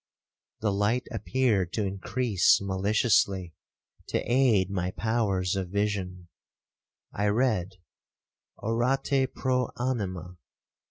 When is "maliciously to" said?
2.59-4.17